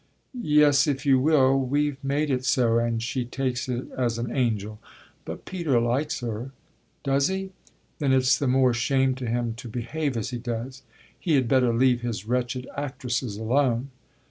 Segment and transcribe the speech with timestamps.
[0.41, 4.79] "Yes, if you will we've made it so, and she takes it as an angel.
[5.25, 6.49] But Peter likes her."
[7.03, 7.51] "Does he?
[7.99, 10.81] Then it's the more shame to him to behave as he does.
[11.19, 13.91] He had better leave his wretched actresses alone.